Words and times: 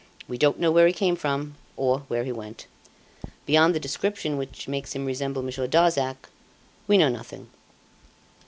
We 0.27 0.39
don't 0.39 0.59
know 0.59 0.71
where 0.71 0.87
he 0.87 0.93
came 0.93 1.15
from 1.15 1.57
or 1.77 1.99
where 2.07 2.23
he 2.23 2.31
went. 2.31 2.65
Beyond 3.45 3.75
the 3.75 3.79
description 3.79 4.35
which 4.35 4.67
makes 4.67 4.93
him 4.95 5.05
resemble 5.05 5.43
Monsieur 5.43 5.67
Darzac, 5.67 6.27
we 6.87 6.97
know 6.97 7.07
nothing. 7.09 7.51